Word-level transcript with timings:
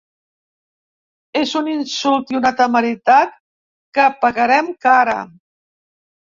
És 1.41 1.51
un 1.61 1.69
insult 1.73 2.33
i 2.33 2.39
una 2.41 2.53
temeritat 2.63 3.39
que 4.01 4.09
pagarem 4.27 4.75
cara. 4.89 5.17